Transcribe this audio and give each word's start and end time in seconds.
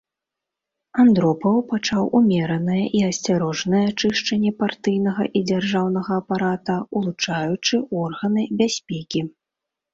Андропаў 1.03 1.57
пачаў 1.73 2.03
умеранае 2.19 2.79
і 3.01 3.03
асцярожнае 3.09 3.83
чышчанне 3.99 4.51
партыйнага 4.63 5.29
і 5.29 5.39
дзяржаўнага 5.53 6.11
апарата, 6.25 6.81
улучаючы 7.03 7.75
органы 8.09 8.41
бяспекі. 8.63 9.21